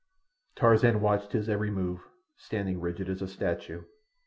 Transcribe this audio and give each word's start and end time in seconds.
Tarzan 0.55 0.99
watched 0.99 1.33
his 1.33 1.47
every 1.47 1.69
move, 1.69 2.01
standing 2.35 2.81
rigid 2.81 3.07
as 3.07 3.21
a 3.21 3.27
statue. 3.27 3.83